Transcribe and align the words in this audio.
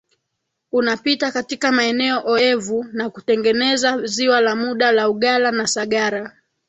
unapita 0.71 1.31
katika 1.31 1.71
maeneo 1.71 2.21
oevu 2.25 2.85
na 2.93 3.09
kutengeneza 3.09 4.05
Ziwa 4.05 4.41
la 4.41 4.55
muda 4.55 4.91
la 4.91 5.09
Ugala 5.09 5.51
na 5.51 5.67
Sagara 5.67 6.37